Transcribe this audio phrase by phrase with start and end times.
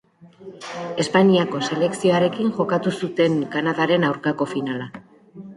[1.03, 4.91] Espainiako selekzioarekin jokatu zuten Kanadaren aurkako finala.